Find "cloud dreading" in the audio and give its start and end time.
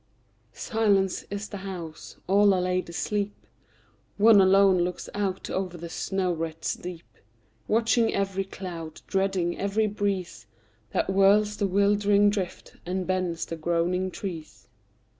8.45-9.59